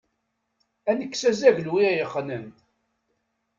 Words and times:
Ad 0.89 0.95
nekkes 0.99 1.23
azaglu 1.29 1.73
i 1.79 1.85
ɣ-yeqqnen. 1.89 2.45